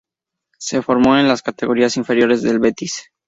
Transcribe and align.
Se 0.57 0.81
formó 0.81 1.15
en 1.19 1.27
las 1.27 1.43
categorías 1.43 1.95
inferiores 1.95 2.41
del 2.41 2.57
Betis. 2.57 3.11